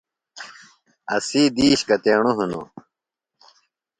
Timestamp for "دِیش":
1.55-1.79